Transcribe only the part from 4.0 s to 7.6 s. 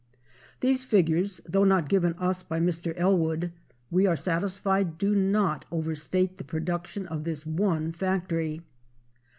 are satisfied do not overstate the production of this